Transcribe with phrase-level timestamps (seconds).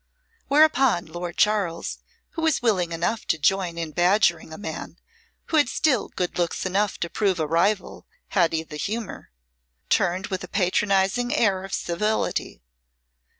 [0.47, 1.99] Whereupon Lord Charles,
[2.31, 4.97] who was willing enough to join in badgering a man
[5.45, 9.29] who had still good looks enough to prove a rival had he the humour,
[9.89, 12.63] turned with a patronising air of civility.